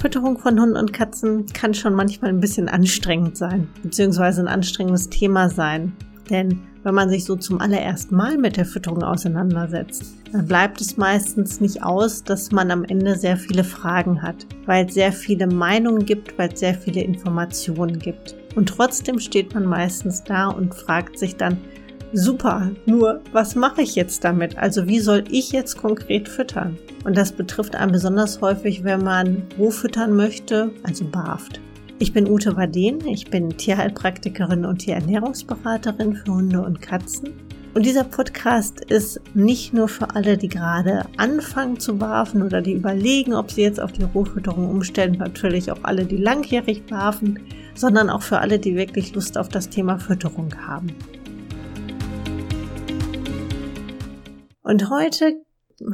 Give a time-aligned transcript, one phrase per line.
[0.00, 5.10] Fütterung von Hunden und Katzen kann schon manchmal ein bisschen anstrengend sein, beziehungsweise ein anstrengendes
[5.10, 5.92] Thema sein.
[6.30, 10.96] Denn wenn man sich so zum allerersten Mal mit der Fütterung auseinandersetzt, dann bleibt es
[10.96, 15.46] meistens nicht aus, dass man am Ende sehr viele Fragen hat, weil es sehr viele
[15.46, 18.36] Meinungen gibt, weil es sehr viele Informationen gibt.
[18.54, 21.58] Und trotzdem steht man meistens da und fragt sich dann,
[22.12, 24.58] super, nur was mache ich jetzt damit?
[24.58, 26.76] Also wie soll ich jetzt konkret füttern?
[27.04, 31.60] Und das betrifft einen besonders häufig, wenn man roh füttern möchte, also barft.
[32.02, 37.34] Ich bin Ute Waden, ich bin Tierheilpraktikerin und Tierernährungsberaterin für Hunde und Katzen.
[37.74, 42.72] Und dieser Podcast ist nicht nur für alle, die gerade anfangen zu barfen oder die
[42.72, 47.38] überlegen, ob sie jetzt auf die Rohfütterung umstellen, natürlich auch alle, die langjährig barfen,
[47.74, 50.94] sondern auch für alle, die wirklich Lust auf das Thema Fütterung haben.
[54.62, 55.34] Und heute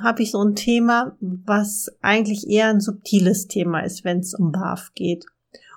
[0.02, 4.52] habe ich so ein Thema, was eigentlich eher ein subtiles Thema ist, wenn es um
[4.52, 5.26] BAF geht.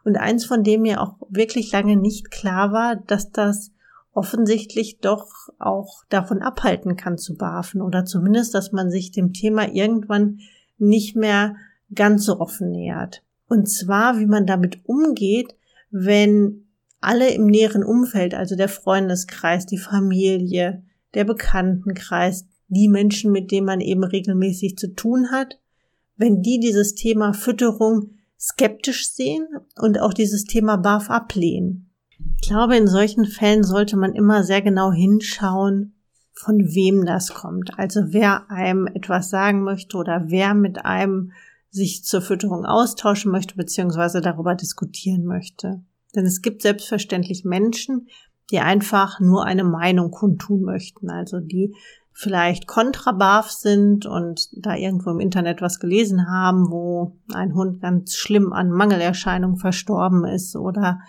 [0.04, 3.72] Und eins, von dem mir auch wirklich lange nicht klar war, dass das
[4.14, 9.72] offensichtlich doch auch davon abhalten kann zu barfen oder zumindest, dass man sich dem Thema
[9.72, 10.40] irgendwann
[10.78, 11.56] nicht mehr
[11.94, 13.24] ganz so offen nähert.
[13.48, 15.56] Und zwar, wie man damit umgeht,
[15.92, 16.66] wenn
[17.02, 20.84] alle im näheren Umfeld, also der Freundeskreis, die Familie,
[21.14, 25.60] der Bekanntenkreis, die Menschen, mit denen man eben regelmäßig zu tun hat,
[26.18, 31.94] wenn die dieses Thema Fütterung skeptisch sehen und auch dieses Thema BAF ablehnen.
[32.42, 35.96] Ich glaube, in solchen Fällen sollte man immer sehr genau hinschauen,
[36.34, 37.78] von wem das kommt.
[37.78, 41.32] Also wer einem etwas sagen möchte oder wer mit einem
[41.70, 45.84] sich zur Fütterung austauschen möchte, beziehungsweise darüber diskutieren möchte.
[46.16, 48.08] Denn es gibt selbstverständlich Menschen,
[48.52, 51.76] die einfach nur eine Meinung kundtun möchten, also die
[52.20, 58.16] vielleicht kontrabarf sind und da irgendwo im Internet was gelesen haben, wo ein Hund ganz
[58.16, 61.00] schlimm an Mangelerscheinungen verstorben ist oder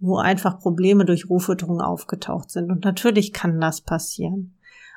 [0.00, 2.72] wo einfach Probleme durch Rohfütterung aufgetaucht sind.
[2.72, 4.56] Und natürlich kann das passieren.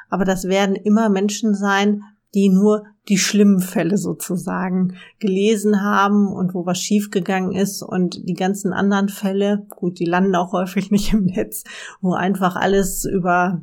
[0.09, 2.01] Aber das werden immer Menschen sein,
[2.33, 8.33] die nur die schlimmen Fälle sozusagen gelesen haben und wo was schiefgegangen ist und die
[8.33, 11.63] ganzen anderen Fälle, gut, die landen auch häufig nicht im Netz,
[12.01, 13.61] wo einfach alles über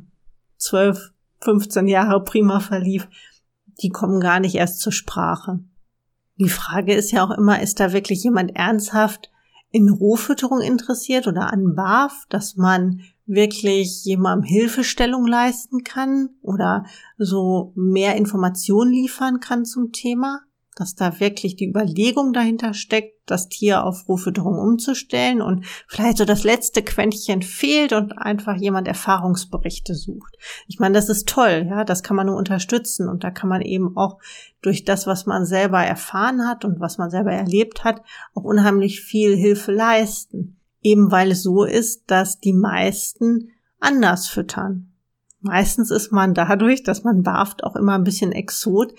[0.55, 1.11] zwölf
[1.41, 3.07] 15 Jahre prima verlief,
[3.81, 5.59] die kommen gar nicht erst zur Sprache.
[6.37, 9.31] Die Frage ist ja auch immer, ist da wirklich jemand ernsthaft
[9.71, 16.85] in Rohfütterung interessiert oder an BAF, dass man wirklich jemandem Hilfestellung leisten kann oder
[17.17, 20.41] so mehr Informationen liefern kann zum Thema?
[20.79, 26.25] Dass da wirklich die Überlegung dahinter steckt, das Tier auf Rohfütterung umzustellen und vielleicht so
[26.25, 30.37] das letzte Quäntchen fehlt und einfach jemand Erfahrungsberichte sucht.
[30.67, 33.61] Ich meine, das ist toll, ja, das kann man nur unterstützen und da kann man
[33.61, 34.19] eben auch
[34.61, 38.01] durch das, was man selber erfahren hat und was man selber erlebt hat,
[38.35, 40.59] auch unheimlich viel Hilfe leisten.
[40.81, 43.49] Eben weil es so ist, dass die meisten
[43.79, 44.93] anders füttern.
[45.39, 48.93] Meistens ist man dadurch, dass man barft, auch immer ein bisschen Exot,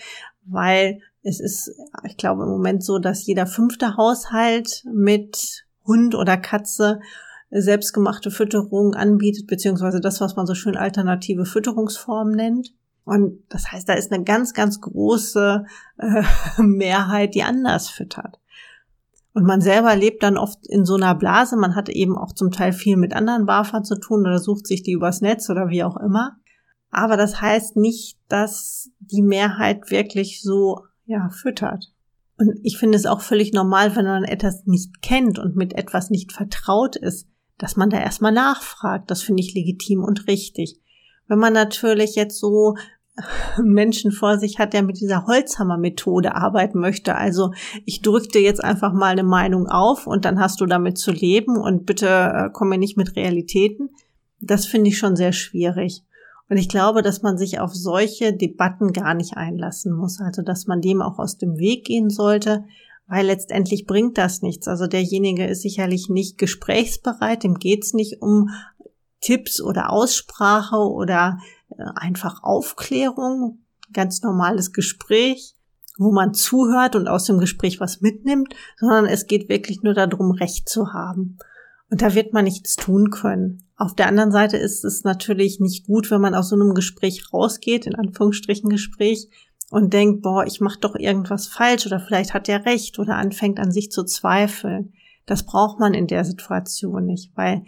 [0.45, 1.73] weil es ist,
[2.05, 7.01] ich glaube, im Moment so, dass jeder fünfte Haushalt mit Hund oder Katze
[7.51, 12.75] selbstgemachte Fütterung anbietet, beziehungsweise das, was man so schön alternative Fütterungsformen nennt.
[13.05, 15.65] Und das heißt, da ist eine ganz, ganz große
[15.97, 16.23] äh,
[16.63, 18.39] Mehrheit, die anders füttert.
[19.33, 21.57] Und man selber lebt dann oft in so einer Blase.
[21.57, 24.83] Man hat eben auch zum Teil viel mit anderen BAFA zu tun oder sucht sich
[24.83, 26.37] die übers Netz oder wie auch immer.
[26.91, 31.91] Aber das heißt nicht, dass die Mehrheit wirklich so ja, füttert.
[32.39, 36.11] Und ich finde es auch völlig normal, wenn man etwas nicht kennt und mit etwas
[36.11, 37.27] nicht vertraut ist,
[37.57, 39.11] dass man da erstmal nachfragt.
[39.11, 40.79] Das finde ich legitim und richtig.
[41.27, 42.77] Wenn man natürlich jetzt so
[43.61, 47.17] Menschen vor sich hat, der mit dieser Holzhammer-Methode arbeiten möchte.
[47.17, 47.53] Also
[47.85, 51.11] ich drücke dir jetzt einfach mal eine Meinung auf und dann hast du damit zu
[51.11, 53.91] leben und bitte äh, komme nicht mit Realitäten.
[54.41, 56.05] Das finde ich schon sehr schwierig.
[56.49, 60.21] Und ich glaube, dass man sich auf solche Debatten gar nicht einlassen muss.
[60.21, 62.65] Also, dass man dem auch aus dem Weg gehen sollte,
[63.09, 64.69] weil letztendlich bringt das nichts.
[64.69, 68.51] Also derjenige ist sicherlich nicht gesprächsbereit, dem geht's nicht um
[69.21, 71.39] Tipps oder Aussprache oder
[71.71, 75.55] äh, einfach Aufklärung, ganz normales Gespräch,
[75.97, 80.31] wo man zuhört und aus dem Gespräch was mitnimmt, sondern es geht wirklich nur darum,
[80.31, 81.39] Recht zu haben.
[81.91, 83.65] Und da wird man nichts tun können.
[83.79, 87.33] Auf der anderen Seite ist es natürlich nicht gut, wenn man aus so einem Gespräch
[87.33, 89.29] rausgeht, in Anführungsstrichen Gespräch,
[89.71, 93.61] und denkt, boah, ich mache doch irgendwas falsch oder vielleicht hat er recht oder anfängt
[93.61, 94.95] an sich zu zweifeln.
[95.27, 97.63] Das braucht man in der Situation nicht, weil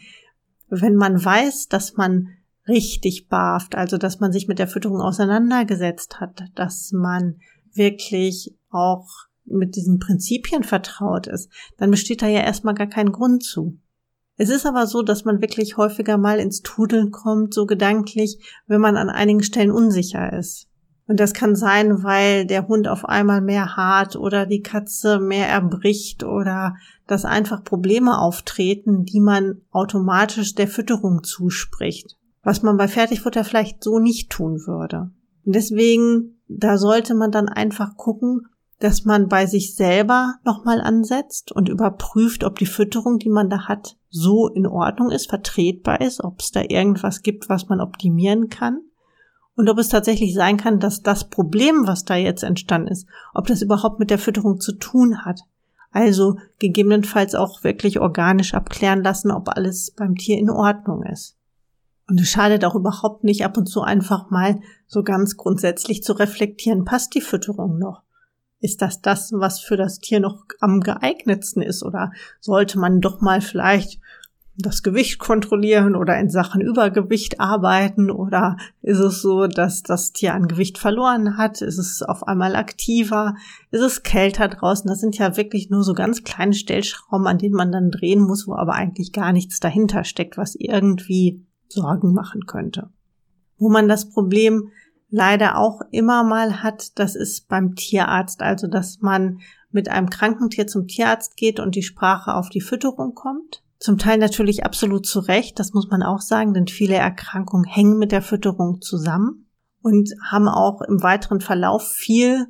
[0.68, 2.30] wenn man weiß, dass man
[2.66, 7.36] richtig barft, also dass man sich mit der Fütterung auseinandergesetzt hat, dass man
[7.72, 9.06] wirklich auch
[9.44, 13.78] mit diesen Prinzipien vertraut ist, dann besteht da ja erstmal gar kein Grund zu.
[14.40, 18.80] Es ist aber so, dass man wirklich häufiger mal ins Tudeln kommt, so gedanklich, wenn
[18.80, 20.66] man an einigen Stellen unsicher ist.
[21.06, 25.46] Und das kann sein, weil der Hund auf einmal mehr hart oder die Katze mehr
[25.46, 26.74] erbricht oder
[27.06, 32.16] dass einfach Probleme auftreten, die man automatisch der Fütterung zuspricht.
[32.42, 35.10] Was man bei Fertigfutter vielleicht so nicht tun würde.
[35.44, 38.46] Und deswegen, da sollte man dann einfach gucken,
[38.80, 43.68] dass man bei sich selber nochmal ansetzt und überprüft, ob die Fütterung, die man da
[43.68, 48.48] hat, so in Ordnung ist, vertretbar ist, ob es da irgendwas gibt, was man optimieren
[48.48, 48.80] kann
[49.54, 53.46] und ob es tatsächlich sein kann, dass das Problem, was da jetzt entstanden ist, ob
[53.46, 55.40] das überhaupt mit der Fütterung zu tun hat.
[55.92, 61.36] Also gegebenenfalls auch wirklich organisch abklären lassen, ob alles beim Tier in Ordnung ist.
[62.08, 66.14] Und es schadet auch überhaupt nicht, ab und zu einfach mal so ganz grundsätzlich zu
[66.14, 68.02] reflektieren, passt die Fütterung noch?
[68.60, 71.82] Ist das das, was für das Tier noch am geeignetsten ist?
[71.82, 74.00] Oder sollte man doch mal vielleicht
[74.62, 80.34] das Gewicht kontrollieren oder in Sachen Übergewicht arbeiten oder ist es so, dass das Tier
[80.34, 81.62] an Gewicht verloren hat?
[81.62, 83.36] Ist es auf einmal aktiver?
[83.70, 84.88] Ist es kälter draußen?
[84.88, 88.46] Das sind ja wirklich nur so ganz kleine Stellschrauben, an denen man dann drehen muss,
[88.46, 92.90] wo aber eigentlich gar nichts dahinter steckt, was irgendwie Sorgen machen könnte.
[93.58, 94.70] Wo man das Problem
[95.10, 99.40] leider auch immer mal hat, das ist beim Tierarzt, also dass man
[99.70, 103.96] mit einem kranken Tier zum Tierarzt geht und die Sprache auf die Fütterung kommt zum
[103.96, 108.12] Teil natürlich absolut zu Recht, das muss man auch sagen, denn viele Erkrankungen hängen mit
[108.12, 109.46] der Fütterung zusammen
[109.82, 112.46] und haben auch im weiteren Verlauf viel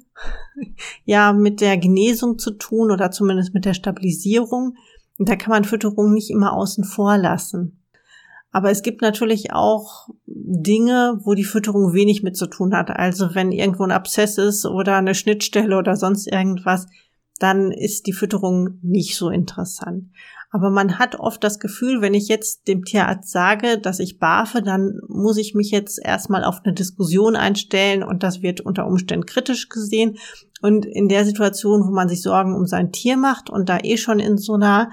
[1.05, 4.75] ja mit der Genesung zu tun oder zumindest mit der Stabilisierung.
[5.19, 7.80] Und da kann man Fütterung nicht immer außen vor lassen.
[8.53, 12.91] Aber es gibt natürlich auch Dinge, wo die Fütterung wenig mit zu tun hat.
[12.91, 16.87] Also wenn irgendwo ein Abszess ist oder eine Schnittstelle oder sonst irgendwas,
[17.39, 20.11] dann ist die Fütterung nicht so interessant.
[20.53, 24.63] Aber man hat oft das Gefühl, wenn ich jetzt dem Tierarzt sage, dass ich barfe,
[24.63, 29.27] dann muss ich mich jetzt erstmal auf eine Diskussion einstellen und das wird unter Umständen
[29.27, 30.19] kritisch gesehen.
[30.61, 33.97] Und in der Situation, wo man sich Sorgen um sein Tier macht und da eh
[33.97, 34.91] schon in so einer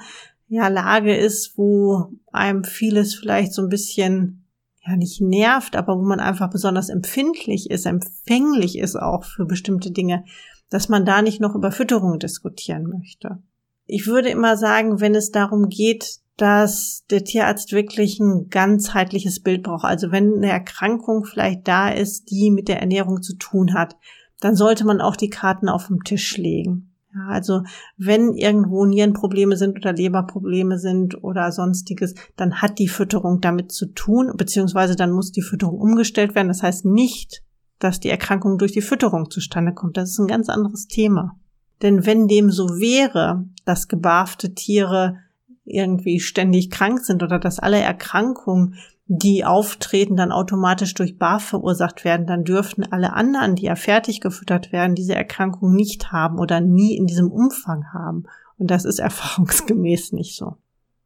[0.47, 4.45] ja, Lage ist, wo einem vieles vielleicht so ein bisschen
[4.85, 9.91] ja nicht nervt, aber wo man einfach besonders empfindlich ist, empfänglich ist auch für bestimmte
[9.91, 10.23] Dinge,
[10.69, 13.39] dass man da nicht noch über Fütterung diskutieren möchte.
[13.85, 19.63] Ich würde immer sagen, wenn es darum geht, dass der Tierarzt wirklich ein ganzheitliches Bild
[19.63, 23.95] braucht, also wenn eine Erkrankung vielleicht da ist, die mit der Ernährung zu tun hat,
[24.39, 26.93] dann sollte man auch die Karten auf den Tisch legen.
[27.13, 27.63] Ja, also
[27.97, 33.87] wenn irgendwo Nierenprobleme sind oder Leberprobleme sind oder sonstiges, dann hat die Fütterung damit zu
[33.87, 36.49] tun, beziehungsweise dann muss die Fütterung umgestellt werden.
[36.49, 37.43] Das heißt nicht,
[37.79, 39.97] dass die Erkrankung durch die Fütterung zustande kommt.
[39.97, 41.39] Das ist ein ganz anderes Thema.
[41.81, 45.17] Denn wenn dem so wäre, dass gebarfte Tiere
[45.63, 48.75] irgendwie ständig krank sind oder dass alle Erkrankungen,
[49.07, 54.19] die auftreten, dann automatisch durch Barf verursacht werden, dann dürften alle anderen, die ja fertig
[54.19, 58.25] gefüttert werden, diese Erkrankung nicht haben oder nie in diesem Umfang haben.
[58.57, 60.57] Und das ist erfahrungsgemäß nicht so.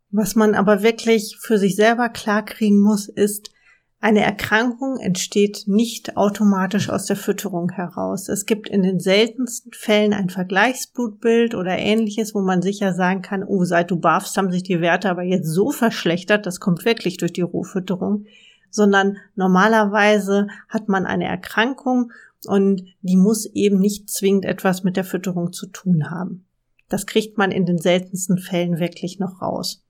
[0.09, 3.50] Was man aber wirklich für sich selber klarkriegen muss, ist,
[4.01, 8.29] eine Erkrankung entsteht nicht automatisch aus der Fütterung heraus.
[8.29, 13.43] Es gibt in den seltensten Fällen ein Vergleichsblutbild oder ähnliches, wo man sicher sagen kann,
[13.43, 17.17] oh, seit du barfst, haben sich die Werte aber jetzt so verschlechtert, das kommt wirklich
[17.17, 18.25] durch die Rohfütterung,
[18.71, 22.11] sondern normalerweise hat man eine Erkrankung
[22.47, 26.47] und die muss eben nicht zwingend etwas mit der Fütterung zu tun haben.
[26.89, 29.80] Das kriegt man in den seltensten Fällen wirklich noch raus.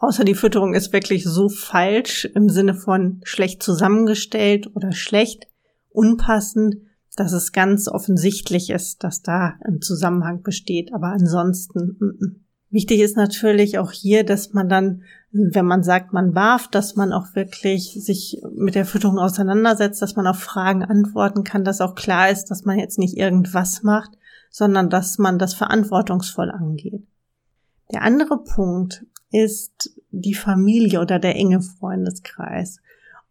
[0.00, 5.46] Außer die Fütterung ist wirklich so falsch im Sinne von schlecht zusammengestellt oder schlecht,
[5.90, 6.76] unpassend,
[7.16, 10.94] dass es ganz offensichtlich ist, dass da ein Zusammenhang besteht.
[10.94, 12.34] Aber ansonsten, m -m.
[12.70, 15.02] wichtig ist natürlich auch hier, dass man dann,
[15.32, 20.16] wenn man sagt, man barft, dass man auch wirklich sich mit der Fütterung auseinandersetzt, dass
[20.16, 24.12] man auf Fragen antworten kann, dass auch klar ist, dass man jetzt nicht irgendwas macht,
[24.50, 27.06] sondern dass man das verantwortungsvoll angeht.
[27.92, 32.80] Der andere Punkt ist die Familie oder der enge Freundeskreis.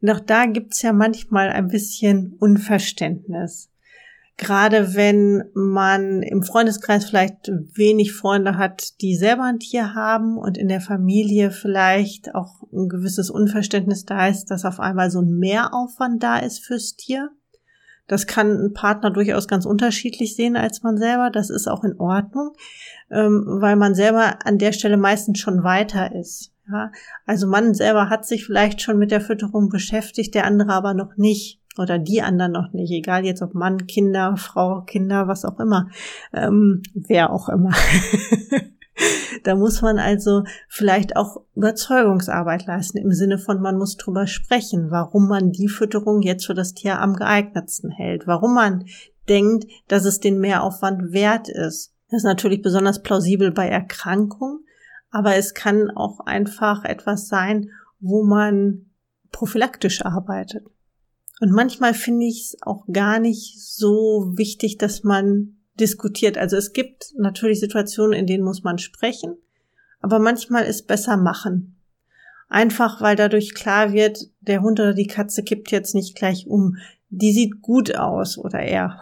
[0.01, 3.70] Und auch da gibt's ja manchmal ein bisschen Unverständnis.
[4.38, 10.58] Gerade wenn man im Freundeskreis vielleicht wenig Freunde hat, die selber ein Tier haben und
[10.58, 15.38] in der Familie vielleicht auch ein gewisses Unverständnis da ist, dass auf einmal so ein
[15.38, 17.32] Mehraufwand da ist fürs Tier.
[18.10, 21.30] Das kann ein Partner durchaus ganz unterschiedlich sehen als man selber.
[21.30, 22.54] Das ist auch in Ordnung,
[23.10, 26.51] ähm, weil man selber an der Stelle meistens schon weiter ist.
[26.72, 26.92] Ja,
[27.25, 31.18] also man selber hat sich vielleicht schon mit der Fütterung beschäftigt, der andere aber noch
[31.18, 35.60] nicht oder die anderen noch nicht, egal jetzt ob Mann, Kinder, Frau, Kinder, was auch
[35.60, 35.88] immer,
[36.34, 37.72] ähm, wer auch immer.
[39.43, 44.91] da muss man also vielleicht auch Überzeugungsarbeit leisten im Sinne von, man muss drüber sprechen,
[44.91, 48.86] warum man die Fütterung jetzt für das Tier am geeignetsten hält, warum man
[49.27, 51.93] denkt, dass es den Mehraufwand wert ist.
[52.10, 54.65] Das ist natürlich besonders plausibel bei Erkrankungen,
[55.12, 57.69] aber es kann auch einfach etwas sein,
[58.00, 58.88] wo man
[59.31, 60.65] prophylaktisch arbeitet.
[61.39, 66.38] Und manchmal finde ich es auch gar nicht so wichtig, dass man diskutiert.
[66.38, 69.38] Also es gibt natürlich Situationen, in denen muss man sprechen,
[70.02, 71.76] aber manchmal ist besser machen.
[72.50, 76.78] Einfach weil dadurch klar wird, der Hund oder die Katze kippt jetzt nicht gleich um.
[77.10, 79.00] Die sieht gut aus oder er.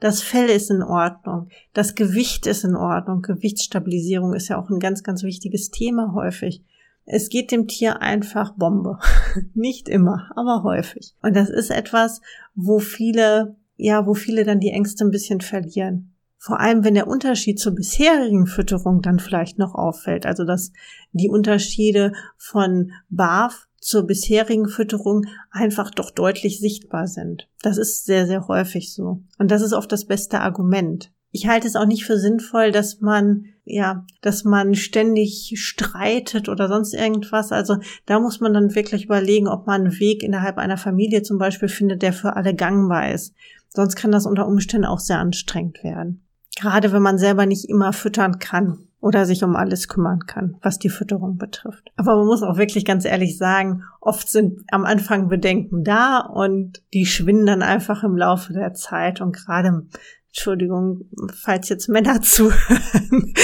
[0.00, 1.48] Das Fell ist in Ordnung.
[1.74, 3.22] Das Gewicht ist in Ordnung.
[3.22, 6.62] Gewichtsstabilisierung ist ja auch ein ganz, ganz wichtiges Thema häufig.
[7.04, 8.98] Es geht dem Tier einfach Bombe.
[9.54, 11.14] Nicht immer, aber häufig.
[11.22, 12.20] Und das ist etwas,
[12.54, 16.12] wo viele, ja, wo viele dann die Ängste ein bisschen verlieren.
[16.38, 20.24] Vor allem, wenn der Unterschied zur bisherigen Fütterung dann vielleicht noch auffällt.
[20.24, 20.72] Also, dass
[21.12, 27.48] die Unterschiede von BAF zur bisherigen Fütterung einfach doch deutlich sichtbar sind.
[27.62, 29.22] Das ist sehr, sehr häufig so.
[29.38, 31.12] Und das ist oft das beste Argument.
[31.30, 36.68] Ich halte es auch nicht für sinnvoll, dass man, ja, dass man ständig streitet oder
[36.68, 37.52] sonst irgendwas.
[37.52, 37.76] Also
[38.06, 41.68] da muss man dann wirklich überlegen, ob man einen Weg innerhalb einer Familie zum Beispiel
[41.68, 43.34] findet, der für alle gangbar ist.
[43.68, 46.24] Sonst kann das unter Umständen auch sehr anstrengend werden.
[46.58, 50.78] Gerade wenn man selber nicht immer füttern kann oder sich um alles kümmern kann, was
[50.78, 51.92] die Fütterung betrifft.
[51.96, 56.82] Aber man muss auch wirklich ganz ehrlich sagen, oft sind am Anfang Bedenken da und
[56.92, 59.86] die schwinden dann einfach im Laufe der Zeit und gerade
[60.30, 63.34] Entschuldigung, falls jetzt Männer zuhören.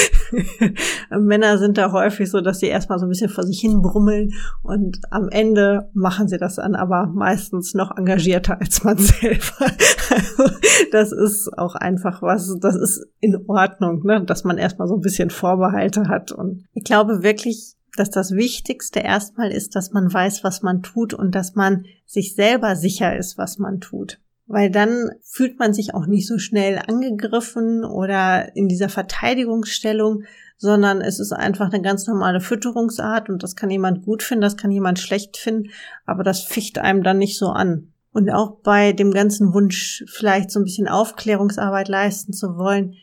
[1.10, 4.34] Männer sind da häufig so, dass sie erstmal so ein bisschen vor sich hin brummeln
[4.62, 9.72] und am Ende machen sie das dann aber meistens noch engagierter als man selber.
[10.10, 10.54] Also,
[10.92, 14.24] das ist auch einfach was, das ist in Ordnung, ne?
[14.24, 16.32] dass man erstmal so ein bisschen Vorbehalte hat.
[16.32, 21.14] Und ich glaube wirklich, dass das Wichtigste erstmal ist, dass man weiß, was man tut
[21.14, 25.94] und dass man sich selber sicher ist, was man tut weil dann fühlt man sich
[25.94, 30.24] auch nicht so schnell angegriffen oder in dieser Verteidigungsstellung,
[30.56, 34.56] sondern es ist einfach eine ganz normale Fütterungsart und das kann jemand gut finden, das
[34.56, 35.70] kann jemand schlecht finden,
[36.06, 37.92] aber das ficht einem dann nicht so an.
[38.12, 42.94] Und auch bei dem ganzen Wunsch, vielleicht so ein bisschen Aufklärungsarbeit leisten zu wollen,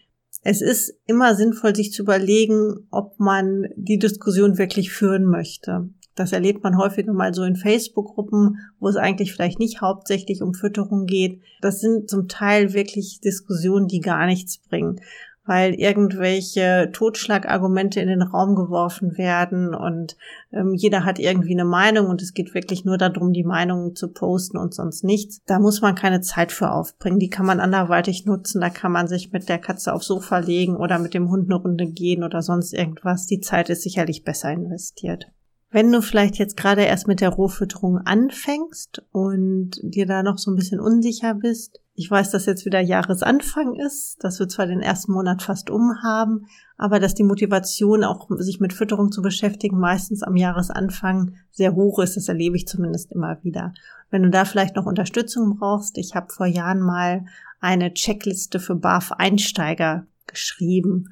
[0.43, 5.89] es ist immer sinnvoll, sich zu überlegen, ob man die Diskussion wirklich führen möchte.
[6.15, 10.53] Das erlebt man häufiger mal so in Facebook-Gruppen, wo es eigentlich vielleicht nicht hauptsächlich um
[10.53, 11.41] Fütterung geht.
[11.61, 14.99] Das sind zum Teil wirklich Diskussionen, die gar nichts bringen,
[15.45, 20.17] weil irgendwelche Totschlagargumente in den Raum geworfen werden und
[20.51, 24.09] ähm, jeder hat irgendwie eine Meinung und es geht wirklich nur darum, die Meinungen zu
[24.11, 25.39] posten und sonst nichts.
[25.47, 27.19] Da muss man keine Zeit für aufbringen.
[27.19, 28.61] Die kann man anderweitig nutzen.
[28.61, 31.59] Da kann man sich mit der Katze aufs Sofa legen oder mit dem Hund eine
[31.59, 33.25] Runde gehen oder sonst irgendwas.
[33.25, 35.31] Die Zeit ist sicherlich besser investiert.
[35.73, 40.51] Wenn du vielleicht jetzt gerade erst mit der Rohfütterung anfängst und dir da noch so
[40.51, 44.81] ein bisschen unsicher bist, ich weiß, dass jetzt wieder Jahresanfang ist, dass wir zwar den
[44.81, 46.47] ersten Monat fast um haben,
[46.77, 51.99] aber dass die Motivation auch sich mit Fütterung zu beschäftigen meistens am Jahresanfang sehr hoch
[51.99, 53.73] ist, das erlebe ich zumindest immer wieder.
[54.09, 57.25] Wenn du da vielleicht noch Unterstützung brauchst, ich habe vor Jahren mal
[57.61, 61.09] eine Checkliste für BAF-Einsteiger geschrieben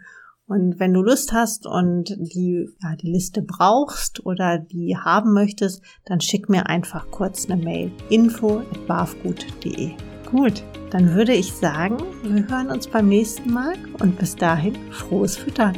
[0.50, 5.84] und wenn du Lust hast und die, ja, die Liste brauchst oder die haben möchtest,
[6.06, 7.92] dann schick mir einfach kurz eine Mail.
[8.10, 9.92] info info.barfgut.de
[10.32, 15.38] Gut, dann würde ich sagen, wir hören uns beim nächsten Mal und bis dahin frohes
[15.38, 15.78] Füttern.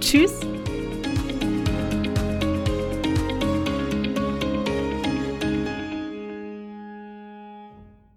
[0.00, 0.32] Tschüss!